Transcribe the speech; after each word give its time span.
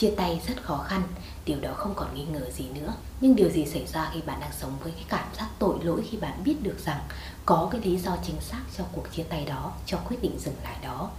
chia 0.00 0.10
tay 0.16 0.40
rất 0.48 0.62
khó 0.62 0.84
khăn, 0.88 1.02
điều 1.44 1.60
đó 1.60 1.72
không 1.76 1.94
còn 1.96 2.14
nghi 2.14 2.24
ngờ 2.24 2.50
gì 2.50 2.64
nữa. 2.74 2.92
Nhưng 3.20 3.36
điều 3.36 3.50
gì 3.50 3.66
xảy 3.66 3.86
ra 3.86 4.10
khi 4.14 4.20
bạn 4.26 4.40
đang 4.40 4.52
sống 4.60 4.72
với 4.82 4.92
cái 4.92 5.04
cảm 5.08 5.34
giác 5.38 5.48
tội 5.58 5.78
lỗi 5.82 6.02
khi 6.10 6.16
bạn 6.16 6.44
biết 6.44 6.56
được 6.62 6.76
rằng 6.84 7.00
có 7.46 7.68
cái 7.72 7.80
lý 7.80 7.96
do 7.96 8.16
chính 8.26 8.40
xác 8.40 8.60
cho 8.78 8.84
cuộc 8.92 9.12
chia 9.12 9.22
tay 9.22 9.44
đó, 9.44 9.72
cho 9.86 9.98
quyết 10.08 10.22
định 10.22 10.38
dừng 10.38 10.54
lại 10.64 10.76
đó? 10.82 11.10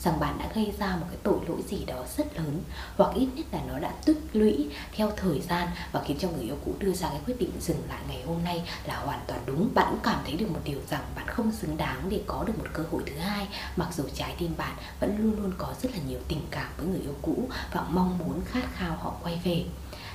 Rằng 0.00 0.20
bạn 0.20 0.38
đã 0.38 0.48
gây 0.54 0.72
ra 0.78 0.96
một 0.96 1.06
cái 1.08 1.18
tội 1.22 1.38
lỗi 1.48 1.62
gì 1.68 1.84
đó 1.84 2.04
rất 2.16 2.36
lớn, 2.36 2.62
hoặc 2.96 3.14
ít 3.14 3.28
nhất 3.34 3.46
là 3.52 3.60
nó 3.68 3.78
đã 3.78 3.92
tích 4.04 4.18
lũy 4.32 4.68
theo 4.92 5.12
thời 5.16 5.40
gian 5.40 5.68
và 5.92 6.02
khiến 6.06 6.16
cho 6.20 6.28
người 6.28 6.44
yêu 6.44 6.56
cũ 6.64 6.74
đưa 6.78 6.92
ra 6.92 7.08
cái 7.08 7.20
quyết 7.26 7.38
định 7.38 7.50
dừng 7.60 7.82
lại 7.88 8.00
ngày 8.08 8.22
hôm 8.26 8.44
nay 8.44 8.62
là 8.84 8.96
hoàn 8.96 9.20
toàn 9.26 9.40
đúng. 9.46 9.70
Bạn 9.74 9.86
cũng 9.90 10.00
cảm 10.02 10.20
thấy 10.24 10.36
được 10.36 10.50
một 10.50 10.60
điều 10.64 10.80
rằng 10.90 11.02
bạn 11.16 11.26
không 11.28 11.52
xứng 11.52 11.76
đáng 11.76 12.08
để 12.08 12.20
có 12.26 12.44
được 12.46 12.58
một 12.58 12.66
cơ 12.72 12.82
hội 12.90 13.02
thứ 13.06 13.16
hai, 13.16 13.48
mặc 13.76 13.88
dù 13.96 14.04
trái 14.14 14.34
tim 14.38 14.54
bạn 14.56 14.76
vẫn 15.00 15.18
luôn 15.18 15.42
luôn 15.42 15.52
có 15.58 15.74
rất 15.82 15.92
là 15.92 15.98
nhiều 16.08 16.18
tình 16.28 16.42
cảm 16.50 16.68
với 16.76 16.86
người 16.86 17.00
yêu 17.00 17.14
cũ 17.22 17.48
và 17.72 17.86
mong 17.90 18.18
muốn 18.18 18.40
khát 18.44 18.64
khao 18.74 18.96
họ 18.96 19.14
quay 19.22 19.40
về 19.44 19.64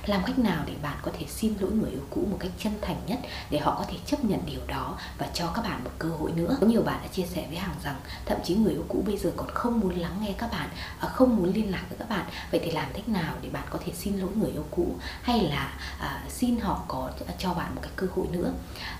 làm 0.06 0.22
cách 0.26 0.38
nào 0.38 0.64
để 0.66 0.74
bạn 0.82 0.98
có 1.02 1.10
thể 1.18 1.26
xin 1.28 1.54
lỗi 1.60 1.70
người 1.70 1.90
yêu 1.90 2.00
cũ 2.10 2.26
một 2.30 2.36
cách 2.40 2.50
chân 2.58 2.72
thành 2.80 2.96
nhất 3.06 3.18
để 3.50 3.58
họ 3.58 3.74
có 3.78 3.84
thể 3.88 3.96
chấp 4.06 4.24
nhận 4.24 4.40
điều 4.46 4.60
đó 4.66 4.98
và 5.18 5.28
cho 5.34 5.46
các 5.54 5.62
bạn 5.62 5.84
một 5.84 5.90
cơ 5.98 6.08
hội 6.08 6.32
nữa? 6.32 6.56
Có 6.60 6.66
nhiều 6.66 6.82
bạn 6.82 6.98
đã 7.02 7.08
chia 7.08 7.26
sẻ 7.26 7.46
với 7.48 7.58
hàng 7.58 7.76
rằng 7.84 7.96
thậm 8.26 8.38
chí 8.44 8.54
người 8.54 8.72
yêu 8.72 8.84
cũ 8.88 9.02
bây 9.06 9.16
giờ 9.16 9.32
còn 9.36 9.48
không 9.54 9.80
muốn 9.80 10.00
lắng 10.00 10.18
nghe 10.20 10.32
các 10.38 10.52
bạn 10.52 10.68
à, 11.00 11.08
không 11.08 11.36
muốn 11.36 11.52
liên 11.54 11.70
lạc 11.70 11.84
với 11.88 11.98
các 11.98 12.08
bạn. 12.08 12.24
Vậy 12.50 12.60
thì 12.64 12.70
làm 12.70 12.86
cách 12.94 13.08
nào 13.08 13.34
để 13.42 13.48
bạn 13.48 13.64
có 13.70 13.78
thể 13.84 13.92
xin 13.92 14.18
lỗi 14.18 14.30
người 14.34 14.50
yêu 14.50 14.64
cũ 14.70 14.86
hay 15.22 15.40
là 15.40 15.72
à, 15.98 16.24
xin 16.28 16.60
họ 16.60 16.84
có 16.88 17.10
à, 17.26 17.34
cho 17.38 17.54
bạn 17.54 17.74
một 17.74 17.80
cái 17.82 17.92
cơ 17.96 18.06
hội 18.16 18.26
nữa? 18.32 18.52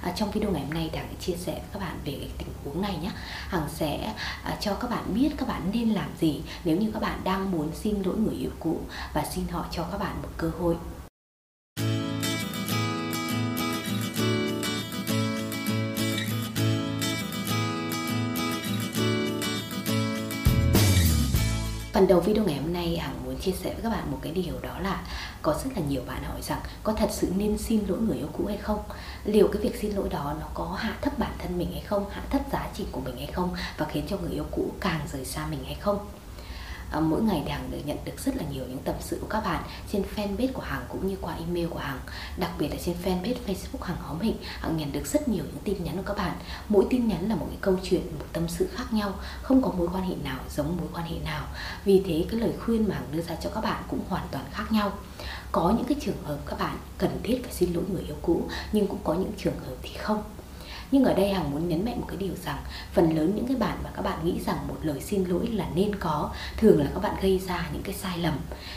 À, 0.02 0.12
trong 0.16 0.30
video 0.30 0.50
ngày 0.50 0.62
hôm 0.62 0.74
nay 0.74 0.90
hằng 1.12 1.20
chia 1.20 1.36
sẻ 1.36 1.52
với 1.52 1.68
các 1.72 1.78
bạn 1.78 1.98
về 2.04 2.12
cái 2.20 2.30
tình 2.38 2.48
huống 2.64 2.82
này 2.82 2.96
nhé 3.02 3.10
hằng 3.48 3.68
sẽ 3.68 4.14
à, 4.44 4.56
cho 4.60 4.74
các 4.74 4.90
bạn 4.90 5.14
biết 5.14 5.30
các 5.36 5.48
bạn 5.48 5.70
nên 5.72 5.90
làm 5.90 6.10
gì 6.20 6.42
nếu 6.64 6.76
như 6.76 6.90
các 6.92 7.02
bạn 7.02 7.20
đang 7.24 7.50
muốn 7.50 7.70
xin 7.74 8.02
lỗi 8.02 8.16
người 8.16 8.34
yêu 8.34 8.50
cũ 8.60 8.80
và 9.14 9.24
xin 9.34 9.44
họ 9.48 9.66
cho 9.70 9.84
các 9.84 9.98
bạn 9.98 10.22
một 10.22 10.28
cơ 10.36 10.50
hội. 10.60 10.76
Phần 22.02 22.08
đầu 22.08 22.20
video 22.20 22.44
ngày 22.44 22.56
hôm 22.56 22.72
nay 22.72 22.96
Hằng 22.96 23.24
muốn 23.24 23.36
chia 23.36 23.52
sẻ 23.52 23.72
với 23.72 23.82
các 23.82 23.88
bạn 23.88 24.10
một 24.10 24.18
cái 24.22 24.32
điều 24.32 24.54
đó 24.62 24.78
là 24.78 25.02
có 25.42 25.54
rất 25.64 25.70
là 25.76 25.82
nhiều 25.88 26.02
bạn 26.06 26.24
hỏi 26.24 26.42
rằng 26.42 26.60
có 26.82 26.92
thật 26.92 27.08
sự 27.12 27.32
nên 27.36 27.58
xin 27.58 27.80
lỗi 27.88 27.98
người 27.98 28.16
yêu 28.16 28.26
cũ 28.32 28.44
hay 28.46 28.56
không? 28.56 28.78
Liệu 29.24 29.48
cái 29.48 29.62
việc 29.62 29.76
xin 29.80 29.90
lỗi 29.90 30.08
đó 30.08 30.34
nó 30.40 30.46
có 30.54 30.76
hạ 30.78 30.96
thấp 31.02 31.18
bản 31.18 31.32
thân 31.38 31.58
mình 31.58 31.72
hay 31.72 31.80
không? 31.80 32.10
Hạ 32.10 32.22
thấp 32.30 32.40
giá 32.52 32.68
trị 32.74 32.84
của 32.92 33.00
mình 33.00 33.16
hay 33.16 33.26
không? 33.26 33.54
Và 33.76 33.86
khiến 33.90 34.04
cho 34.08 34.16
người 34.16 34.32
yêu 34.32 34.44
cũ 34.50 34.72
càng 34.80 35.00
rời 35.12 35.24
xa 35.24 35.46
mình 35.46 35.64
hay 35.64 35.74
không? 35.74 35.98
À, 36.92 37.00
mỗi 37.00 37.22
ngày 37.22 37.42
thì 37.44 37.50
hằng 37.50 37.70
được 37.70 37.78
nhận 37.84 37.96
được 38.04 38.20
rất 38.24 38.36
là 38.36 38.42
nhiều 38.52 38.64
những 38.68 38.78
tâm 38.84 38.94
sự 39.00 39.18
của 39.20 39.26
các 39.26 39.44
bạn 39.44 39.62
trên 39.92 40.02
fanpage 40.16 40.52
của 40.52 40.62
hằng 40.62 40.82
cũng 40.88 41.06
như 41.06 41.16
qua 41.20 41.34
email 41.34 41.66
của 41.66 41.78
hằng. 41.78 41.98
Đặc 42.36 42.50
biệt 42.58 42.68
là 42.68 42.76
trên 42.84 42.96
fanpage 43.04 43.34
facebook 43.46 43.82
hằng 43.82 43.96
hóm 44.00 44.20
hình, 44.20 44.36
hằng 44.42 44.76
nhận 44.76 44.92
được 44.92 45.06
rất 45.06 45.28
nhiều 45.28 45.44
những 45.44 45.62
tin 45.64 45.84
nhắn 45.84 45.96
của 45.96 46.02
các 46.06 46.16
bạn. 46.16 46.32
Mỗi 46.68 46.86
tin 46.90 47.08
nhắn 47.08 47.28
là 47.28 47.36
một 47.36 47.46
cái 47.48 47.58
câu 47.60 47.76
chuyện, 47.82 48.02
một 48.18 48.24
tâm 48.32 48.48
sự 48.48 48.68
khác 48.74 48.92
nhau, 48.92 49.14
không 49.42 49.62
có 49.62 49.70
mối 49.78 49.88
quan 49.92 50.08
hệ 50.08 50.14
nào 50.24 50.38
giống 50.56 50.76
mối 50.76 50.88
quan 50.92 51.06
hệ 51.06 51.16
nào. 51.24 51.46
Vì 51.84 52.02
thế 52.06 52.24
cái 52.30 52.40
lời 52.40 52.52
khuyên 52.64 52.88
mà 52.88 52.94
hằng 52.94 53.06
đưa 53.12 53.22
ra 53.22 53.34
cho 53.34 53.50
các 53.50 53.60
bạn 53.60 53.82
cũng 53.88 54.00
hoàn 54.08 54.26
toàn 54.30 54.44
khác 54.52 54.72
nhau. 54.72 54.92
Có 55.52 55.72
những 55.76 55.84
cái 55.84 55.98
trường 56.00 56.22
hợp 56.24 56.38
các 56.46 56.58
bạn 56.58 56.76
cần 56.98 57.20
thiết 57.22 57.40
phải 57.44 57.52
xin 57.52 57.72
lỗi 57.72 57.84
người 57.92 58.02
yêu 58.02 58.16
cũ, 58.22 58.42
nhưng 58.72 58.86
cũng 58.86 59.00
có 59.04 59.14
những 59.14 59.32
trường 59.38 59.58
hợp 59.58 59.74
thì 59.82 59.90
không 59.98 60.22
nhưng 60.92 61.04
ở 61.04 61.14
đây 61.14 61.28
hằng 61.32 61.50
muốn 61.50 61.68
nhấn 61.68 61.84
mạnh 61.84 62.00
một 62.00 62.06
cái 62.08 62.16
điều 62.16 62.34
rằng, 62.44 62.58
phần 62.92 63.16
lớn 63.16 63.32
những 63.36 63.46
cái 63.46 63.56
bạn 63.56 63.78
mà 63.84 63.90
các 63.96 64.02
bạn 64.02 64.18
nghĩ 64.24 64.40
rằng 64.46 64.56
một 64.68 64.76
lời 64.82 65.00
xin 65.00 65.24
lỗi 65.24 65.46
là 65.46 65.66
nên 65.74 65.94
có, 65.94 66.30
thường 66.56 66.78
là 66.78 66.90
các 66.94 67.02
bạn 67.02 67.14
gây 67.22 67.38
ra 67.38 67.68
những 67.72 67.82
cái 67.82 67.94
sai 67.94 68.18
lầm. 68.18 68.34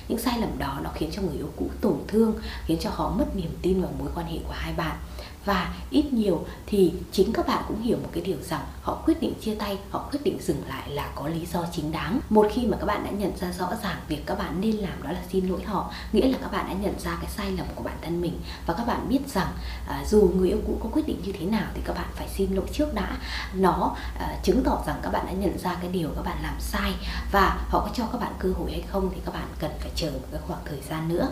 Những 0.08 0.20
sai 0.20 0.40
lầm 0.40 0.50
đó 0.60 0.80
nó 0.84 0.90
khiến 0.94 1.10
cho 1.14 1.22
người 1.22 1.36
yêu 1.36 1.50
cũ 1.56 1.70
tổn 1.82 1.98
thương, 2.08 2.34
khiến 2.66 2.78
cho 2.82 2.90
họ 2.94 3.16
mất 3.18 3.36
niềm 3.36 3.52
tin 3.62 3.82
vào 3.82 3.92
mối 4.00 4.10
quan 4.16 4.26
hệ 4.26 4.38
của 4.48 4.54
hai 4.54 4.74
bạn 4.74 4.98
và 5.46 5.74
ít 5.90 6.14
nhiều 6.14 6.46
thì 6.66 6.94
chính 7.12 7.34
các 7.34 7.48
bạn 7.48 7.64
cũng 7.68 7.82
hiểu 7.82 7.98
một 7.98 8.10
cái 8.14 8.24
điều 8.24 8.38
rằng 8.42 8.62
họ 8.82 8.96
quyết 9.06 9.22
định 9.22 9.34
chia 9.42 9.56
tay 9.56 9.78
họ 9.90 10.10
quyết 10.12 10.20
định 10.24 10.38
dừng 10.42 10.62
lại 10.68 10.90
là 10.90 11.12
có 11.16 11.28
lý 11.28 11.46
do 11.46 11.66
chính 11.72 11.92
đáng 11.92 12.20
một 12.30 12.48
khi 12.54 12.66
mà 12.66 12.78
các 12.78 12.86
bạn 12.86 13.04
đã 13.04 13.12
nhận 13.12 13.38
ra 13.38 13.52
rõ 13.52 13.70
ràng 13.84 13.98
việc 14.08 14.26
các 14.26 14.40
bạn 14.40 14.62
nên 14.62 14.76
làm 14.76 15.04
đó 15.04 15.12
là 15.12 15.22
xin 15.32 15.48
lỗi 15.48 15.64
họ 15.64 15.92
nghĩa 16.12 16.28
là 16.28 16.38
các 16.42 16.52
bạn 16.52 16.66
đã 16.68 16.74
nhận 16.74 17.00
ra 17.00 17.18
cái 17.22 17.32
sai 17.38 17.52
lầm 17.52 17.66
của 17.76 17.84
bản 17.84 17.98
thân 18.02 18.22
mình 18.22 18.40
và 18.66 18.74
các 18.74 18.88
bạn 18.88 19.10
biết 19.10 19.20
rằng 19.34 19.48
à, 19.88 20.04
dù 20.08 20.32
người 20.36 20.50
yêu 20.50 20.60
cũ 20.68 20.80
có 20.84 20.90
quyết 20.94 21.08
định 21.08 21.22
như 21.26 21.32
thế 21.32 21.46
nào 21.46 21.68
thì 21.74 21.82
các 21.86 21.94
bạn 21.94 22.08
phải 22.16 22.28
xin 22.30 22.56
lỗi 22.56 22.66
trước 22.74 22.94
đã 22.94 23.18
nó 23.54 23.96
à, 24.20 24.38
chứng 24.44 24.64
tỏ 24.64 24.84
rằng 24.88 25.00
các 25.02 25.10
bạn 25.10 25.26
đã 25.26 25.32
nhận 25.32 25.58
ra 25.58 25.76
cái 25.82 25.92
điều 25.92 26.10
các 26.16 26.26
bạn 26.26 26.38
làm 26.44 26.56
sai 26.60 26.94
và 27.32 27.58
họ 27.70 27.80
có 27.80 27.90
cho 27.94 28.06
các 28.12 28.22
bạn 28.22 28.34
cơ 28.40 28.50
hội 28.58 28.72
hay 28.72 28.84
không 28.88 29.12
thì 29.16 29.22
các 29.26 29.34
bạn 29.34 29.48
cần 29.60 29.72
phải 29.80 29.92
chờ 29.96 30.12
một 30.12 30.28
cái 30.32 30.42
khoảng 30.48 30.62
thời 30.66 30.82
gian 30.90 31.08
nữa 31.08 31.32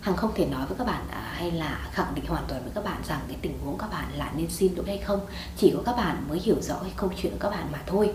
Hằng 0.00 0.16
không 0.16 0.32
thể 0.34 0.46
nói 0.46 0.66
với 0.66 0.78
các 0.78 0.86
bạn 0.86 1.04
à, 1.10 1.32
hay 1.34 1.50
là 1.50 1.88
khẳng 1.92 2.14
định 2.14 2.26
hoàn 2.26 2.44
toàn 2.48 2.62
với 2.62 2.72
các 2.74 2.84
bạn 2.84 3.02
rằng 3.08 3.20
cái 3.28 3.36
tình 3.42 3.58
huống 3.64 3.78
các 3.78 3.90
bạn 3.90 4.04
là 4.16 4.32
nên 4.36 4.50
xin 4.50 4.74
lỗi 4.74 4.86
hay 4.86 4.98
không. 4.98 5.20
Chỉ 5.56 5.72
có 5.76 5.82
các 5.86 5.96
bạn 5.96 6.24
mới 6.28 6.38
hiểu 6.38 6.56
rõ 6.60 6.78
cái 6.82 6.92
câu 6.96 7.10
chuyện 7.16 7.32
của 7.32 7.38
các 7.40 7.50
bạn 7.50 7.66
mà 7.72 7.78
thôi. 7.86 8.12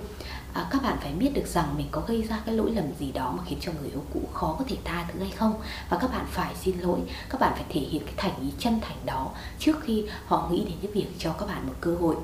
À, 0.54 0.68
Các 0.72 0.84
bạn 0.84 0.98
phải 1.02 1.12
biết 1.12 1.30
được 1.34 1.48
rằng 1.48 1.78
mình 1.78 1.88
có 1.92 2.02
gây 2.08 2.24
ra 2.24 2.40
cái 2.46 2.56
lỗi 2.56 2.72
lầm 2.72 2.86
gì 3.00 3.12
đó 3.12 3.34
mà 3.38 3.44
khiến 3.46 3.60
cho 3.62 3.72
người 3.82 3.90
yêu 3.90 4.04
cũ 4.14 4.22
khó 4.34 4.56
có 4.60 4.66
thể 4.68 4.78
tha 4.84 5.06
thứ 5.14 5.20
hay 5.20 5.32
không. 5.32 5.62
Và 5.90 5.98
các 5.98 6.12
bạn 6.12 6.26
phải 6.32 6.56
xin 6.56 6.80
lỗi, 6.80 7.00
các 7.30 7.42
bạn 7.42 7.54
phải 7.56 7.66
thể 7.70 7.82
hiện 7.82 8.06
cái 8.06 8.14
thành 8.18 8.42
ý 8.42 8.48
chân 8.60 8.80
thành 8.82 8.98
đó 9.06 9.32
Trước 9.60 9.82
khi 9.84 10.06
họ 10.26 10.50
nghĩ 10.52 10.66
đến 10.66 10.78
cái 10.82 10.92
việc 10.92 11.08
cho 11.20 11.34
các 11.34 11.46
bạn 11.46 11.68
một 11.68 11.74
cơ 11.82 11.96
hội. 11.96 12.16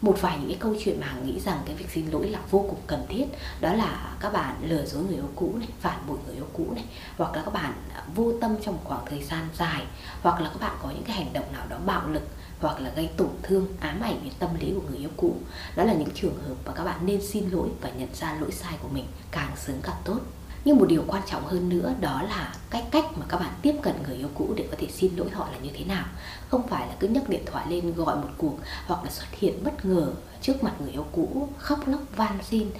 Một 0.00 0.16
vài 0.20 0.38
những 0.38 0.48
cái 0.48 0.58
câu 0.60 0.74
chuyện 0.84 1.00
mà 1.00 1.06
hằng 1.06 1.26
nghĩ 1.26 1.40
rằng 1.40 1.58
cái 1.66 1.76
việc 1.76 1.90
xin 1.90 2.10
lỗi 2.10 2.28
là 2.28 2.38
vô 2.50 2.58
cùng 2.58 2.80
cần 2.86 3.06
thiết. 3.08 3.24
Đó 3.60 3.72
là 3.72 4.16
các 4.20 4.32
bạn 4.32 4.56
lừa 4.62 4.84
dối 4.84 5.02
người 5.02 5.14
yêu 5.14 5.30
cũ 5.36 5.54
này 5.58 5.68
phản 5.80 5.98
bội 6.08 6.18
người 6.26 6.34
yêu 6.34 6.46
cũ 6.52 6.66
này 6.74 6.84
hoặc 7.16 7.36
là 7.36 7.42
các 7.42 7.54
bạn 7.54 7.72
vô 8.14 8.32
tâm 8.40 8.56
trong 8.62 8.74
một 8.74 8.80
khoảng 8.84 9.06
thời 9.06 9.22
gian 9.22 9.48
dài, 9.58 9.86
hoặc 10.22 10.40
là 10.40 10.48
các 10.48 10.60
bạn 10.60 10.76
có 10.82 10.90
những 10.90 11.04
cái 11.04 11.16
hành 11.16 11.32
động 11.32 11.52
nào 11.52 11.66
đó 11.68 11.76
bạo 11.86 12.08
lực, 12.08 12.22
hoặc 12.60 12.80
là 12.80 12.90
gây 12.90 13.10
tổn 13.16 13.30
thương, 13.42 13.66
ám 13.80 14.00
ảnh 14.00 14.20
đến 14.24 14.32
tâm 14.38 14.50
lý 14.60 14.72
của 14.74 14.82
người 14.88 14.98
yêu 14.98 15.10
cũ. 15.16 15.36
Đó 15.76 15.84
là 15.84 15.92
những 15.92 16.10
trường 16.14 16.38
hợp 16.48 16.54
mà 16.66 16.72
các 16.72 16.84
bạn 16.84 17.06
nên 17.06 17.26
xin 17.26 17.50
lỗi 17.50 17.68
và 17.80 17.90
nhận 17.90 18.14
ra 18.14 18.36
lỗi 18.40 18.52
sai 18.52 18.74
của 18.82 18.88
mình 18.88 19.06
càng 19.30 19.50
sớm 19.56 19.76
càng 19.82 19.96
tốt 20.04 20.18
nhưng 20.66 20.78
một 20.78 20.86
điều 20.88 21.04
quan 21.06 21.22
trọng 21.26 21.46
hơn 21.46 21.68
nữa 21.68 21.94
đó 22.00 22.22
là 22.22 22.54
cách 22.70 22.84
cách 22.90 23.04
mà 23.16 23.26
các 23.28 23.40
bạn 23.40 23.52
tiếp 23.62 23.74
cận 23.82 23.94
người 24.06 24.16
yêu 24.16 24.28
cũ 24.34 24.54
để 24.56 24.68
có 24.70 24.76
thể 24.80 24.86
xin 24.90 25.16
lỗi 25.16 25.30
họ 25.32 25.48
là 25.52 25.58
như 25.58 25.70
thế 25.74 25.84
nào. 25.84 26.04
Không 26.48 26.68
phải 26.68 26.86
là 26.86 26.94
cứ 27.00 27.08
nhấc 27.08 27.28
điện 27.28 27.42
thoại 27.46 27.66
lên 27.70 27.94
gọi 27.94 28.16
một 28.16 28.28
cuộc 28.36 28.58
hoặc 28.86 29.04
là 29.04 29.10
xuất 29.10 29.26
hiện 29.32 29.64
bất 29.64 29.84
ngờ 29.84 30.12
trước 30.42 30.62
mặt 30.62 30.72
người 30.80 30.90
yêu 30.90 31.06
cũ 31.12 31.48
khóc 31.58 31.88
lóc 31.88 32.00
van 32.16 32.38
xin 32.42 32.70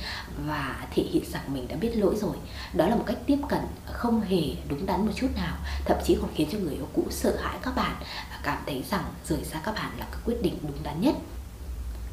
và 0.46 0.86
thể 0.94 1.02
hiện 1.02 1.24
rằng 1.32 1.42
mình 1.54 1.68
đã 1.68 1.76
biết 1.76 1.96
lỗi 1.96 2.16
rồi. 2.16 2.36
Đó 2.74 2.86
là 2.86 2.96
một 2.96 3.04
cách 3.06 3.18
tiếp 3.26 3.38
cận 3.48 3.60
không 3.92 4.20
hề 4.20 4.42
đúng 4.68 4.86
đắn 4.86 5.06
một 5.06 5.12
chút 5.14 5.28
nào, 5.36 5.56
thậm 5.84 5.96
chí 6.04 6.16
còn 6.20 6.30
khiến 6.34 6.48
cho 6.52 6.58
người 6.58 6.74
yêu 6.74 6.88
cũ 6.94 7.04
sợ 7.10 7.36
hãi 7.42 7.58
các 7.62 7.76
bạn 7.76 7.96
và 8.30 8.40
cảm 8.42 8.58
thấy 8.66 8.84
rằng 8.90 9.04
rời 9.28 9.44
xa 9.44 9.60
các 9.64 9.74
bạn 9.74 9.90
là 9.98 10.06
cái 10.10 10.20
quyết 10.24 10.42
định 10.42 10.54
đúng 10.62 10.82
đắn 10.82 11.00
nhất 11.00 11.14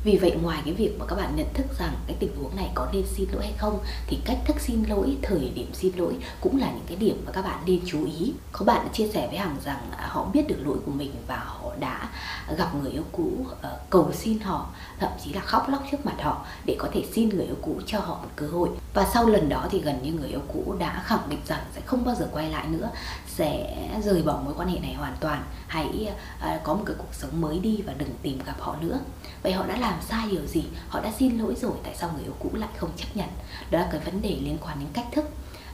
vì 0.04 0.18
vậy 0.18 0.38
ngoài 0.42 0.62
cái 0.66 0.74
việc 0.74 0.96
mà 1.00 1.06
các 1.06 1.16
bạn 1.16 1.36
nhận 1.36 1.54
thức 1.54 1.66
rằng 1.80 1.94
cái 2.08 2.18
tình 2.20 2.36
huống 2.36 2.56
này 2.56 2.72
có 2.76 2.88
nên 2.94 3.04
xin 3.08 3.30
lỗi 3.32 3.44
hay 3.44 3.54
không 3.58 3.80
thì 4.08 4.20
cách 4.26 4.38
thức 4.46 4.60
xin 4.60 4.84
lỗi, 4.84 5.18
thời 5.22 5.52
điểm 5.56 5.74
xin 5.74 5.98
lỗi 5.98 6.18
cũng 6.42 6.60
là 6.60 6.72
những 6.72 6.86
cái 6.88 6.98
điểm 6.98 7.24
mà 7.26 7.32
các 7.32 7.42
bạn 7.42 7.60
nên 7.66 7.80
chú 7.86 8.06
ý. 8.06 8.34
Có 8.52 8.66
bạn 8.66 8.86
đã 8.86 8.94
chia 8.94 9.08
sẻ 9.08 9.28
với 9.28 9.38
Hằng 9.38 9.58
rằng 9.66 9.92
à, 9.98 10.08
họ 10.08 10.26
biết 10.34 10.48
được 10.48 10.58
lỗi 10.66 10.78
của 10.86 10.92
mình 10.92 11.12
và 11.28 11.38
họ 11.46 11.72
đã 11.80 12.10
gặp 12.58 12.76
người 12.76 12.92
yêu 12.92 13.04
cũ 13.12 13.46
ờ, 13.62 13.80
cầu 13.90 14.12
xin 14.14 14.40
họ, 14.40 14.70
thậm 15.00 15.12
chí 15.24 15.34
là 15.34 15.42
khóc 15.42 15.70
lóc 15.70 15.84
trước 15.92 16.06
mặt 16.06 16.16
họ 16.22 16.46
để 16.66 16.76
có 16.80 16.90
thể 16.94 17.04
xin 17.14 17.30
người 17.30 17.46
yêu 17.46 17.58
cũ 17.62 17.80
cho 17.86 18.00
họ 18.00 18.20
một 18.24 18.30
cơ 18.36 18.48
hội. 18.48 18.70
Và 18.94 19.10
sau 19.14 19.26
lần 19.26 19.50
đó 19.50 19.68
thì 19.72 19.82
gần 19.82 20.00
như 20.04 20.14
người 20.14 20.30
yêu 20.30 20.42
cũ 20.54 20.76
đã 20.80 21.04
khẳng 21.06 21.30
định 21.30 21.40
rằng 21.48 21.64
sẽ 21.76 21.82
không 21.86 22.06
bao 22.06 22.16
giờ 22.16 22.28
quay 22.32 22.50
lại 22.50 22.68
nữa, 22.68 22.90
sẽ 23.28 23.78
rời 24.04 24.22
bỏ 24.22 24.42
mối 24.46 24.54
quan 24.58 24.68
hệ 24.70 24.80
này 24.80 24.94
hoàn 24.94 25.16
toàn, 25.20 25.44
hãy 25.68 26.10
ờ, 26.40 26.60
có 26.64 26.74
một 26.74 26.84
cái 26.86 26.96
cuộc 27.00 27.14
sống 27.14 27.42
mới 27.42 27.60
đi 27.60 27.82
và 27.86 27.94
đừng 27.98 28.10
tìm 28.22 28.40
gặp 28.46 28.56
họ 28.60 28.76
nữa. 28.82 29.00
Vậy 29.44 29.54
họ 29.54 29.66
đã 29.66 29.78
làm 29.78 29.94
sai 30.10 30.28
điều 30.32 30.46
gì? 30.46 30.64
Họ 30.90 31.02
đã 31.02 31.12
xin 31.20 31.38
lỗi 31.38 31.56
rồi 31.62 31.74
tại 31.84 31.96
sao 31.96 32.12
người 32.14 32.24
yêu 32.24 32.34
cũ 32.40 32.50
lại 32.54 32.70
không 32.78 32.90
chấp 32.98 33.08
nhận? 33.14 33.30
Đó 33.72 33.80
là 33.80 33.88
cái 33.92 34.00
vấn 34.00 34.22
đề 34.22 34.30
liên 34.30 34.58
quan 34.62 34.80
đến 34.80 34.90
cách 34.94 35.06
thức 35.12 35.26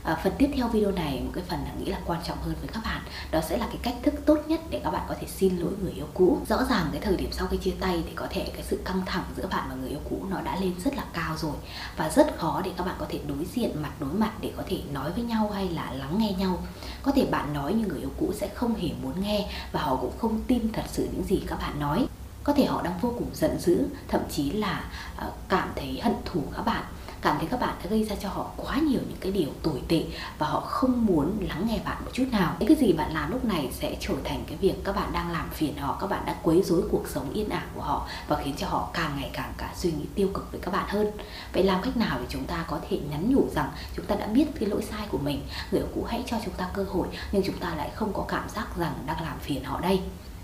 à, 0.10 0.16
phần 0.24 0.34
tiếp 0.38 0.52
theo 0.56 0.68
video 0.68 0.92
này 0.92 1.22
một 1.26 1.32
cái 1.34 1.44
phần 1.48 1.60
là 1.60 1.72
nghĩ 1.80 1.86
là 1.86 2.00
quan 2.06 2.22
trọng 2.28 2.38
hơn 2.42 2.56
với 2.62 2.70
các 2.74 2.84
bạn 2.84 3.02
đó 3.32 3.42
sẽ 3.50 3.58
là 3.58 3.68
cái 3.68 3.78
cách 3.84 3.96
thức 4.04 4.14
tốt 4.26 4.38
nhất 4.48 4.60
để 4.70 4.82
các 4.84 4.92
bạn 4.92 5.06
có 5.08 5.16
thể 5.22 5.28
xin 5.28 5.58
lỗi 5.58 5.72
người 5.82 5.92
yêu 5.92 6.06
cũ. 6.14 6.40
Rõ 6.50 6.64
ràng 6.70 6.90
cái 6.92 7.02
thời 7.02 7.16
điểm 7.16 7.30
sau 7.32 7.48
khi 7.48 7.58
chia 7.58 7.74
tay 7.80 8.04
thì 8.06 8.12
có 8.16 8.28
thể 8.30 8.52
cái 8.54 8.64
sự 8.70 8.80
căng 8.86 9.02
thẳng 9.06 9.24
giữa 9.38 9.48
bạn 9.48 9.70
và 9.70 9.76
người 9.76 9.90
yêu 9.90 10.00
cũ 10.10 10.26
nó 10.30 10.42
đã 10.42 10.58
lên 10.62 10.74
rất 10.84 10.96
là 10.96 11.04
cao 11.14 11.36
rồi. 11.38 11.56
Và 11.98 12.10
rất 12.10 12.38
khó 12.38 12.62
để 12.66 12.72
các 12.78 12.86
bạn 12.86 12.96
có 13.00 13.06
thể 13.10 13.20
đối 13.28 13.46
diện 13.54 13.82
mặt 13.82 13.92
đối 14.00 14.14
mặt 14.14 14.32
để 14.42 14.52
có 14.58 14.64
thể 14.68 14.82
nói 14.94 15.12
với 15.12 15.24
nhau 15.24 15.52
hay 15.54 15.70
là 15.70 15.92
lắng 15.92 16.18
nghe 16.18 16.34
nhau. 16.34 16.58
Có 17.04 17.12
thể 17.12 17.26
bạn 17.26 17.54
nói 17.54 17.74
nhưng 17.78 17.88
người 17.88 18.00
yêu 18.00 18.12
cũ 18.20 18.34
sẽ 18.36 18.50
không 18.56 18.76
hề 18.76 18.90
muốn 19.02 19.22
nghe 19.22 19.50
và 19.72 19.82
họ 19.82 19.96
cũng 19.96 20.18
không 20.18 20.42
tin 20.48 20.72
thật 20.74 20.84
sự 20.92 21.08
những 21.12 21.24
gì 21.24 21.44
các 21.48 21.60
bạn 21.60 21.80
nói. 21.80 22.08
Có 22.44 22.54
thể 22.54 22.66
họ 22.66 22.82
đang 22.82 23.00
vô 23.02 23.14
cùng 23.18 23.30
giận 23.34 23.60
dữ 23.60 23.88
thậm 24.08 24.22
chí 24.32 24.52
là 24.52 24.92
ờ, 25.18 25.32
cảm 25.50 25.70
thấy 25.76 26.00
hận 26.04 26.14
thù 26.26 26.44
các 26.56 26.66
bạn 26.66 26.84
cảm 27.22 27.38
thấy 27.40 27.48
các 27.48 27.60
bạn 27.60 27.76
đã 27.84 27.90
gây 27.90 28.04
ra 28.04 28.16
cho 28.16 28.30
họ 28.30 28.52
quá 28.58 28.76
nhiều 28.76 29.00
những 29.10 29.18
cái 29.20 29.32
điều 29.32 29.50
tồi 29.64 29.82
tệ 29.88 30.04
và 30.38 30.48
họ 30.48 30.60
không 30.60 31.06
muốn 31.06 31.48
lắng 31.50 31.68
nghe 31.68 31.80
bạn 31.86 31.98
một 32.06 32.12
chút 32.14 32.26
nào. 32.32 32.56
Những 32.60 32.70
cái 32.70 32.78
gì 32.78 32.94
bạn 32.94 33.14
làm 33.14 33.32
lúc 33.32 33.46
này 33.46 33.70
sẽ 33.72 33.96
trở 34.00 34.14
thành 34.24 34.44
cái 34.48 34.58
việc 34.58 34.76
các 34.84 34.96
bạn 34.96 35.10
đang 35.14 35.32
làm 35.32 35.50
phiền 35.50 35.78
họ, 35.78 35.98
các 36.02 36.10
bạn 36.10 36.24
đã 36.26 36.36
quấy 36.44 36.64
rối 36.64 36.82
cuộc 36.92 37.08
sống 37.08 37.34
yên 37.34 37.50
ả 37.50 37.66
của 37.76 37.82
họ 37.82 38.08
và 38.28 38.42
khiến 38.44 38.54
cho 38.58 38.68
họ 38.68 38.90
càng 38.94 39.12
ngày 39.20 39.30
càng 39.34 39.54
cả 39.58 39.74
suy 39.76 39.92
nghĩ 39.92 40.06
tiêu 40.16 40.30
cực 40.34 40.52
với 40.52 40.62
các 40.62 40.72
bạn 40.74 40.86
hơn. 40.88 41.12
Vậy 41.54 41.64
làm 41.64 41.82
cách 41.82 41.98
nào 41.98 42.18
để 42.20 42.26
chúng 42.30 42.46
ta 42.46 42.66
có 42.68 42.80
thể 42.90 43.00
nhắn 43.12 43.34
nhủ 43.36 43.48
rằng 43.56 43.70
chúng 43.96 44.06
ta 44.06 44.16
đã 44.16 44.28
biết 44.28 44.46
cái 44.60 44.70
lỗi 44.70 44.82
sai 44.82 45.08
của 45.12 45.18
mình, 45.18 45.42
người 45.72 45.82
yêu 45.82 45.90
cũ 45.96 46.06
hãy 46.08 46.24
cho 46.28 46.38
chúng 46.46 46.54
ta 46.54 46.70
cơ 46.74 46.86
hội 46.90 47.08
nhưng 47.32 47.44
chúng 47.46 47.58
ta 47.58 47.76
lại 47.76 47.90
không 47.96 48.14
có 48.14 48.26
cảm 48.28 48.50
giác 48.50 48.78
rằng 48.78 48.94
đang 49.06 49.22
làm 49.22 49.40
phiền 49.40 49.64
họ 49.64 49.82
đây. 49.82 50.02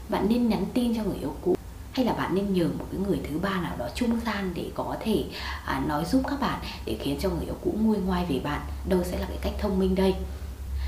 Bạn 0.10 0.26
nên 0.30 0.50
nhắn 0.50 0.66
tin 0.74 0.96
cho 0.98 1.04
người 1.04 1.18
yêu 1.18 1.36
cũ 1.42 1.56
hay 1.96 2.06
là 2.06 2.14
bạn 2.14 2.36
nên 2.36 2.54
nhờ 2.54 2.68
một 2.80 2.86
cái 2.92 3.02
người 3.08 3.20
thứ 3.30 3.40
ba 3.40 3.62
nào 3.62 3.76
đó 3.78 3.88
trung 3.96 4.20
gian 4.26 4.54
để 4.54 4.72
có 4.76 4.96
thể 5.00 5.24
à, 5.66 5.84
nói 5.88 6.06
giúp 6.06 6.22
các 6.30 6.40
bạn 6.40 6.60
để 6.86 6.98
khiến 7.02 7.18
cho 7.22 7.30
người 7.30 7.46
yêu 7.46 7.56
cũ 7.64 7.76
nguôi 7.82 7.98
ngoai 7.98 8.26
về 8.26 8.40
bạn? 8.44 8.62
Đâu 8.90 9.04
sẽ 9.04 9.20
là 9.20 9.26
cái 9.30 9.38
cách 9.42 9.54
thông 9.60 9.80
minh 9.80 9.96
đây? 9.96 10.16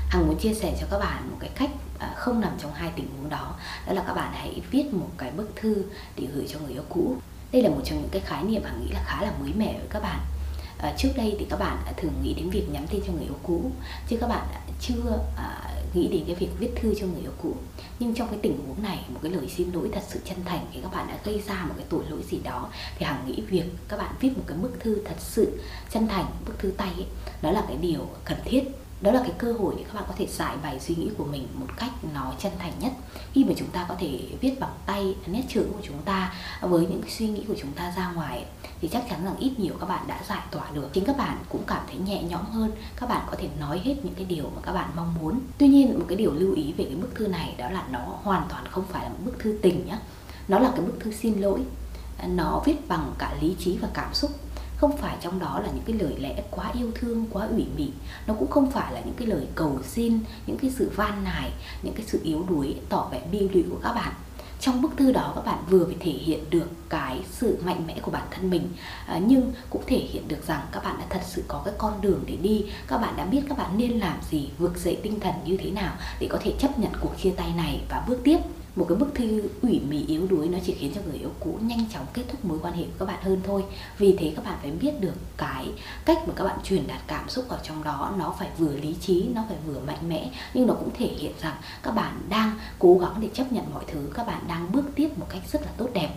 Hằng 0.08 0.26
muốn 0.26 0.38
chia 0.38 0.54
sẻ 0.54 0.76
cho 0.80 0.86
các 0.90 0.98
bạn 0.98 1.30
một 1.30 1.36
cái 1.40 1.50
cách 1.54 1.70
à, 1.98 2.12
không 2.16 2.40
nằm 2.40 2.52
trong 2.62 2.72
hai 2.74 2.90
tình 2.96 3.08
huống 3.16 3.30
đó. 3.30 3.54
Đó 3.86 3.92
là 3.92 4.02
các 4.06 4.14
bạn 4.14 4.32
hãy 4.34 4.62
viết 4.70 4.94
một 4.94 5.10
cái 5.18 5.30
bức 5.30 5.56
thư 5.56 5.82
để 6.16 6.26
gửi 6.34 6.46
cho 6.48 6.58
người 6.58 6.72
yêu 6.72 6.84
cũ. 6.88 7.16
Đây 7.52 7.62
là 7.62 7.68
một 7.68 7.80
trong 7.84 7.98
những 7.98 8.10
cái 8.10 8.22
khái 8.26 8.44
niệm 8.44 8.62
hằng 8.64 8.80
nghĩ 8.80 8.92
là 8.92 9.02
khá 9.06 9.22
là 9.22 9.32
mới 9.40 9.52
mẻ 9.56 9.72
với 9.72 9.88
các 9.90 10.02
bạn. 10.02 10.20
À, 10.78 10.94
trước 10.98 11.08
đây 11.16 11.36
thì 11.38 11.46
các 11.50 11.58
bạn 11.58 11.76
đã 11.86 11.92
thường 11.96 12.12
nghĩ 12.22 12.34
đến 12.34 12.50
việc 12.50 12.68
nhắn 12.72 12.86
tin 12.90 13.00
cho 13.06 13.12
người 13.12 13.24
yêu 13.24 13.38
cũ 13.42 13.70
chứ 14.08 14.16
các 14.20 14.28
bạn 14.28 14.46
chưa 14.80 15.18
à, 15.36 15.67
nghĩ 15.98 16.08
đến 16.08 16.24
cái 16.26 16.34
việc 16.34 16.48
viết 16.58 16.70
thư 16.76 16.94
cho 16.94 17.06
người 17.06 17.20
yêu 17.20 17.32
cũ. 17.42 17.54
Nhưng 17.98 18.14
trong 18.14 18.28
cái 18.28 18.38
tình 18.42 18.58
huống 18.66 18.82
này 18.82 19.04
một 19.08 19.20
cái 19.22 19.32
lời 19.32 19.48
xin 19.48 19.72
lỗi 19.72 19.90
thật 19.92 20.02
sự 20.08 20.20
chân 20.24 20.36
thành 20.44 20.66
thì 20.72 20.80
các 20.82 20.92
bạn 20.92 21.08
đã 21.08 21.18
gây 21.24 21.42
ra 21.46 21.64
một 21.68 21.74
cái 21.76 21.86
tội 21.88 22.04
lỗi 22.10 22.20
gì 22.30 22.38
đó 22.44 22.68
thì 22.98 23.06
hằng 23.06 23.24
nghĩ 23.26 23.42
việc 23.48 23.64
các 23.88 23.96
bạn 23.96 24.14
viết 24.20 24.30
một 24.36 24.44
cái 24.46 24.58
bức 24.58 24.80
thư 24.80 25.02
thật 25.04 25.16
sự 25.18 25.60
chân 25.90 26.08
thành 26.08 26.24
bức 26.46 26.58
thư 26.58 26.70
tay 26.70 26.90
ấy, 26.96 27.06
đó 27.42 27.50
là 27.50 27.64
cái 27.68 27.76
điều 27.76 28.08
cần 28.24 28.38
thiết 28.44 28.64
đó 29.00 29.12
là 29.12 29.20
cái 29.20 29.32
cơ 29.38 29.52
hội 29.52 29.74
để 29.78 29.84
các 29.84 29.94
bạn 29.94 30.04
có 30.08 30.14
thể 30.18 30.26
giải 30.26 30.56
bày 30.62 30.80
suy 30.80 30.94
nghĩ 30.94 31.10
của 31.18 31.24
mình 31.24 31.48
một 31.54 31.66
cách 31.76 31.90
nó 32.14 32.32
chân 32.38 32.52
thành 32.58 32.72
nhất. 32.80 32.92
Khi 33.32 33.44
mà 33.44 33.52
chúng 33.56 33.68
ta 33.68 33.86
có 33.88 33.94
thể 33.98 34.20
viết 34.40 34.60
bằng 34.60 34.74
tay, 34.86 35.16
nét 35.26 35.42
chữ 35.48 35.66
của 35.72 35.80
chúng 35.82 36.02
ta, 36.04 36.34
với 36.60 36.86
những 36.86 37.02
cái 37.02 37.10
suy 37.10 37.28
nghĩ 37.28 37.44
của 37.48 37.54
chúng 37.60 37.72
ta 37.72 37.92
ra 37.96 38.12
ngoài, 38.12 38.44
thì 38.80 38.88
chắc 38.88 39.04
chắn 39.10 39.24
rằng 39.24 39.36
ít 39.38 39.58
nhiều 39.58 39.74
các 39.80 39.86
bạn 39.86 40.06
đã 40.06 40.20
giải 40.28 40.42
tỏa 40.50 40.70
được. 40.72 40.88
Chính 40.92 41.04
các 41.04 41.16
bạn 41.16 41.38
cũng 41.48 41.62
cảm 41.66 41.82
thấy 41.86 41.96
nhẹ 41.96 42.22
nhõm 42.22 42.44
hơn, 42.44 42.70
các 42.96 43.08
bạn 43.08 43.26
có 43.30 43.36
thể 43.38 43.48
nói 43.60 43.80
hết 43.84 43.94
những 44.02 44.14
cái 44.14 44.24
điều 44.24 44.44
mà 44.44 44.62
các 44.62 44.72
bạn 44.72 44.90
mong 44.96 45.14
muốn. 45.20 45.40
Tuy 45.58 45.68
nhiên, 45.68 45.98
một 45.98 46.04
cái 46.08 46.16
điều 46.16 46.32
lưu 46.32 46.54
ý 46.54 46.72
về 46.72 46.84
cái 46.84 46.94
bức 46.94 47.14
thư 47.14 47.28
này 47.28 47.54
đó 47.58 47.70
là 47.70 47.84
nó 47.90 48.00
hoàn 48.22 48.46
toàn 48.48 48.64
không 48.70 48.84
phải 48.92 49.02
là 49.02 49.08
một 49.08 49.18
bức 49.24 49.38
thư 49.38 49.58
tình 49.62 49.86
nhé 49.86 49.98
nó 50.48 50.58
là 50.58 50.70
cái 50.70 50.80
bức 50.80 51.00
thư 51.00 51.12
xin 51.12 51.40
lỗi. 51.40 51.60
Nó 52.26 52.62
viết 52.64 52.88
bằng 52.88 53.12
cả 53.18 53.34
lý 53.40 53.56
trí 53.58 53.76
và 53.76 53.88
cảm 53.94 54.14
xúc 54.14 54.30
không 54.78 54.96
phải 54.96 55.16
trong 55.20 55.38
đó 55.38 55.60
là 55.60 55.68
những 55.74 55.84
cái 55.86 55.96
lời 55.96 56.16
lẽ 56.18 56.42
quá 56.50 56.70
yêu 56.74 56.90
thương 56.94 57.26
quá 57.32 57.46
ủy 57.46 57.66
mị. 57.76 57.88
Nó 58.26 58.34
cũng 58.34 58.50
không 58.50 58.70
phải 58.70 58.92
là 58.92 59.00
những 59.00 59.14
cái 59.14 59.26
lời 59.26 59.46
cầu 59.54 59.78
xin 59.82 60.18
những 60.46 60.58
cái 60.58 60.70
sự 60.70 60.90
van 60.96 61.24
nài 61.24 61.50
những 61.82 61.94
cái 61.94 62.06
sự 62.06 62.20
yếu 62.24 62.44
đuối 62.48 62.74
tỏ 62.88 63.08
vẻ 63.12 63.22
bi 63.32 63.38
lụy 63.38 63.64
của 63.70 63.78
các 63.82 63.92
bạn. 63.92 64.12
Trong 64.60 64.82
bức 64.82 64.96
thư 64.96 65.12
đó 65.12 65.32
các 65.34 65.44
bạn 65.44 65.58
vừa 65.70 65.84
phải 65.84 65.96
thể 66.00 66.10
hiện 66.10 66.44
được 66.50 66.66
cái 66.88 67.20
sự 67.30 67.58
mạnh 67.64 67.86
mẽ 67.86 67.98
của 68.02 68.10
bản 68.10 68.26
thân 68.30 68.50
mình. 68.50 68.68
À, 69.06 69.20
nhưng 69.26 69.52
cũng 69.70 69.82
thể 69.86 69.98
hiện 69.98 70.28
được 70.28 70.46
rằng 70.46 70.60
các 70.72 70.84
bạn 70.84 70.96
đã 70.98 71.06
thật 71.10 71.20
sự 71.24 71.44
có 71.48 71.62
cái 71.64 71.74
con 71.78 72.00
đường 72.00 72.24
để 72.26 72.36
đi. 72.36 72.66
Các 72.86 72.98
bạn 72.98 73.14
đã 73.16 73.24
biết 73.24 73.42
các 73.48 73.58
bạn 73.58 73.78
nên 73.78 73.92
làm 73.98 74.18
gì 74.30 74.50
vực 74.58 74.78
dậy 74.78 74.98
tinh 75.02 75.20
thần 75.20 75.34
như 75.44 75.56
thế 75.56 75.70
nào 75.70 75.94
để 76.20 76.28
có 76.30 76.38
thể 76.42 76.54
chấp 76.58 76.78
nhận 76.78 76.92
cuộc 77.00 77.12
chia 77.22 77.30
tay 77.30 77.52
này 77.56 77.80
và 77.88 78.04
bước 78.08 78.20
tiếp 78.24 78.38
một 78.78 78.86
cái 78.88 78.98
bức 78.98 79.14
thư 79.14 79.42
ủy 79.62 79.80
mị 79.88 80.06
yếu 80.06 80.26
đuối 80.26 80.48
nó 80.48 80.58
chỉ 80.66 80.74
khiến 80.74 80.92
cho 80.94 81.00
người 81.06 81.18
yêu 81.18 81.30
cũ 81.40 81.58
nhanh 81.62 81.84
chóng 81.92 82.06
kết 82.12 82.22
thúc 82.28 82.44
mối 82.44 82.58
quan 82.62 82.74
hệ 82.74 82.84
của 82.84 82.90
các 82.98 83.04
bạn 83.04 83.18
hơn 83.22 83.40
thôi. 83.44 83.64
Vì 83.98 84.16
thế 84.18 84.32
các 84.36 84.44
bạn 84.44 84.58
phải 84.62 84.70
biết 84.70 85.00
được 85.00 85.14
cái 85.36 85.68
cách 86.04 86.18
mà 86.26 86.34
các 86.36 86.44
bạn 86.44 86.58
truyền 86.64 86.86
đạt 86.86 87.00
cảm 87.06 87.28
xúc 87.28 87.44
vào 87.48 87.58
trong 87.62 87.84
đó. 87.84 88.14
Nó 88.18 88.34
phải 88.38 88.48
vừa 88.58 88.72
lý 88.72 88.94
trí, 89.00 89.28
nó 89.34 89.44
phải 89.48 89.56
vừa 89.66 89.80
mạnh 89.80 90.08
mẽ. 90.08 90.30
Nhưng 90.54 90.66
nó 90.66 90.74
cũng 90.74 90.90
thể 90.98 91.06
hiện 91.06 91.32
rằng 91.42 91.56
các 91.82 91.90
bạn 91.90 92.20
đang 92.28 92.52
cố 92.78 92.98
gắng 92.98 93.14
để 93.20 93.28
chấp 93.34 93.52
nhận 93.52 93.64
mọi 93.74 93.84
thứ. 93.86 94.10
Các 94.14 94.26
bạn 94.26 94.42
đang 94.48 94.72
bước 94.72 94.84
tiếp 94.94 95.18
một 95.18 95.26
cách 95.28 95.42
rất 95.52 95.62
là 95.62 95.68
tốt 95.76 95.88
đẹp 95.94 96.08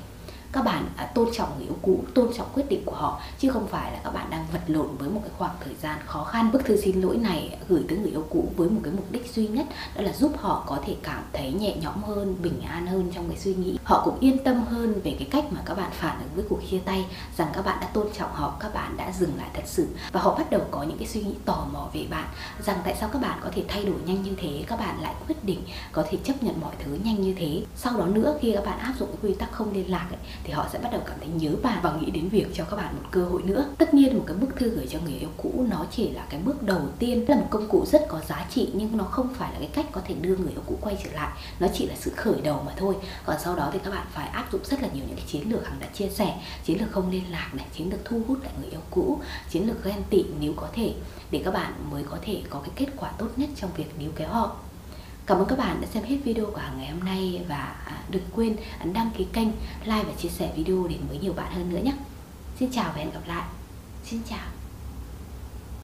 các 0.51 0.65
bạn 0.65 0.85
à, 0.97 1.05
tôn 1.05 1.29
trọng 1.33 1.49
người 1.57 1.67
yêu 1.67 1.77
cũ 1.81 2.03
tôn 2.13 2.33
trọng 2.37 2.47
quyết 2.53 2.69
định 2.69 2.81
của 2.85 2.95
họ 2.95 3.21
chứ 3.39 3.49
không 3.49 3.67
phải 3.67 3.91
là 3.91 3.99
các 4.03 4.13
bạn 4.13 4.29
đang 4.29 4.45
vật 4.53 4.61
lộn 4.67 4.87
với 4.97 5.09
một 5.09 5.21
cái 5.23 5.31
khoảng 5.37 5.55
thời 5.63 5.75
gian 5.81 5.99
khó 6.05 6.23
khăn. 6.23 6.51
Bức 6.51 6.65
thư 6.65 6.81
xin 6.81 7.01
lỗi 7.01 7.17
này 7.17 7.57
gửi 7.69 7.83
tới 7.89 7.97
người 7.97 8.11
yêu 8.11 8.25
cũ 8.29 8.51
với 8.55 8.69
một 8.69 8.81
cái 8.83 8.93
mục 8.93 9.11
đích 9.11 9.33
duy 9.35 9.47
nhất 9.47 9.65
đó 9.95 10.01
là 10.01 10.13
giúp 10.13 10.31
họ 10.37 10.63
có 10.67 10.79
thể 10.85 10.95
cảm 11.03 11.23
thấy 11.33 11.53
nhẹ 11.53 11.75
nhõm 11.81 12.03
hơn 12.03 12.35
bình 12.41 12.61
an 12.61 12.87
hơn 12.87 13.11
trong 13.15 13.29
cái 13.29 13.37
suy 13.37 13.53
nghĩ. 13.55 13.77
Họ 13.83 14.01
cũng 14.05 14.19
yên 14.19 14.43
tâm 14.43 14.63
hơn 14.63 15.01
về 15.03 15.15
cái 15.19 15.27
cách 15.31 15.45
mà 15.51 15.61
các 15.65 15.77
bạn 15.77 15.91
phản 15.91 16.19
ứng 16.19 16.29
với 16.35 16.45
cuộc 16.49 16.59
chia 16.71 16.79
tay 16.85 17.05
rằng 17.37 17.47
các 17.53 17.65
bạn 17.65 17.77
đã 17.81 17.87
tôn 17.87 18.07
trọng 18.17 18.33
họ 18.33 18.53
các 18.59 18.73
bạn 18.73 18.97
đã 18.97 19.11
dừng 19.19 19.37
lại 19.37 19.49
thật 19.53 19.63
sự. 19.65 19.87
Và 20.11 20.21
họ 20.21 20.35
bắt 20.37 20.51
đầu 20.51 20.61
có 20.71 20.83
những 20.83 20.97
cái 20.97 21.07
suy 21.07 21.21
nghĩ 21.21 21.35
tò 21.45 21.67
mò 21.73 21.89
về 21.93 22.05
bạn 22.09 22.27
rằng 22.65 22.77
tại 22.83 22.95
sao 22.99 23.09
các 23.13 23.21
bạn 23.21 23.39
có 23.43 23.49
thể 23.55 23.63
thay 23.67 23.85
đổi 23.85 23.95
nhanh 24.05 24.23
như 24.23 24.35
thế 24.37 24.63
các 24.67 24.79
bạn 24.79 25.01
lại 25.01 25.13
quyết 25.27 25.43
định 25.43 25.61
có 25.91 26.05
thể 26.09 26.17
chấp 26.23 26.43
nhận 26.43 26.61
mọi 26.61 26.75
thứ 26.83 26.97
nhanh 27.03 27.21
như 27.21 27.33
thế. 27.37 27.63
Sau 27.75 27.97
đó 27.97 28.05
nữa 28.05 28.37
khi 28.41 28.51
các 28.55 28.65
bạn 28.65 28.79
áp 28.79 28.93
dụng 28.99 29.09
cái 29.11 29.17
quy 29.21 29.33
tắc 29.33 29.51
không 29.51 29.73
liên 29.73 29.91
lạc 29.91 30.07
ấy, 30.09 30.19
thì 30.43 30.53
họ 30.53 30.67
sẽ 30.73 30.79
bắt 30.79 30.89
đầu 30.91 31.01
cảm 31.05 31.19
thấy 31.19 31.29
nhớ 31.29 31.55
bạn 31.63 31.79
và 31.81 31.93
nghĩ 31.93 32.11
đến 32.11 32.29
việc 32.29 32.47
cho 32.53 32.63
các 32.63 32.75
bạn 32.75 32.95
một 32.95 33.07
cơ 33.11 33.25
hội 33.25 33.41
nữa. 33.41 33.65
Tất 33.77 33.93
nhiên 33.93 34.17
một 34.17 34.23
cái 34.27 34.37
bức 34.37 34.55
thư 34.55 34.69
gửi 34.69 34.87
cho 34.89 34.99
người 35.03 35.13
yêu 35.13 35.29
cũ 35.37 35.65
nó 35.69 35.85
chỉ 35.91 36.09
là 36.09 36.25
cái 36.29 36.39
bước 36.45 36.63
đầu 36.63 36.81
tiên, 36.99 37.25
là 37.27 37.35
một 37.35 37.47
công 37.49 37.67
cụ 37.69 37.85
rất 37.85 38.01
có 38.07 38.19
giá 38.27 38.45
trị 38.49 38.69
nhưng 38.73 38.97
nó 38.97 39.03
không 39.03 39.33
phải 39.33 39.53
là 39.53 39.59
cái 39.59 39.69
cách 39.73 39.85
có 39.91 40.01
thể 40.05 40.15
đưa 40.21 40.35
người 40.35 40.51
yêu 40.51 40.61
cũ 40.65 40.77
quay 40.81 40.97
trở 41.03 41.11
lại. 41.11 41.37
Nó 41.59 41.67
chỉ 41.73 41.85
là 41.87 41.95
sự 41.99 42.11
khởi 42.15 42.41
đầu 42.43 42.63
mà 42.65 42.71
thôi. 42.77 42.95
Còn 43.25 43.35
sau 43.43 43.55
đó 43.55 43.69
thì 43.73 43.79
các 43.83 43.91
bạn 43.91 44.07
phải 44.11 44.27
áp 44.27 44.51
dụng 44.51 44.61
rất 44.63 44.81
là 44.81 44.87
nhiều 44.93 45.03
những 45.07 45.15
cái 45.15 45.25
chiến 45.27 45.51
lược, 45.51 45.67
hằng 45.67 45.79
đã 45.79 45.87
chia 45.93 46.09
sẻ, 46.09 46.41
chiến 46.63 46.79
lược 46.81 46.91
không 46.91 47.11
liên 47.11 47.31
lạc 47.31 47.49
này, 47.53 47.65
chiến 47.73 47.91
lược 47.91 48.05
thu 48.05 48.21
hút 48.27 48.43
lại 48.43 48.53
người 48.61 48.69
yêu 48.69 48.81
cũ, 48.91 49.19
chiến 49.49 49.67
lược 49.67 49.83
ghen 49.83 50.03
tị 50.09 50.23
nếu 50.39 50.53
có 50.55 50.67
thể, 50.73 50.93
để 51.31 51.41
các 51.45 51.53
bạn 51.53 51.73
mới 51.91 52.03
có 52.03 52.17
thể 52.21 52.41
có 52.49 52.59
cái 52.59 52.71
kết 52.75 52.87
quả 52.97 53.11
tốt 53.17 53.27
nhất 53.35 53.49
trong 53.55 53.69
việc 53.77 53.99
níu 53.99 54.11
kéo 54.15 54.29
họ. 54.29 54.55
Cảm 55.25 55.37
ơn 55.37 55.47
các 55.47 55.57
bạn 55.57 55.81
đã 55.81 55.87
xem 55.87 56.03
hết 56.03 56.17
video 56.23 56.45
của 56.45 56.61
ngày 56.77 56.89
hôm 56.89 56.99
nay 56.99 57.45
và 57.47 57.75
à, 57.85 58.03
đừng 58.09 58.23
quên 58.35 58.57
ấn 58.79 58.93
đăng 58.93 59.09
ký 59.17 59.27
kênh, 59.33 59.47
like 59.83 60.03
và 60.03 60.13
chia 60.17 60.29
sẻ 60.29 60.51
video 60.55 60.87
đến 60.87 60.99
với 61.09 61.17
nhiều 61.17 61.33
bạn 61.33 61.53
hơn 61.53 61.69
nữa 61.69 61.79
nhé. 61.83 61.93
Xin 62.59 62.71
chào 62.71 62.91
và 62.95 62.95
hẹn 62.95 63.11
gặp 63.11 63.21
lại. 63.27 63.43
Xin 64.03 64.21
chào. 64.29 64.60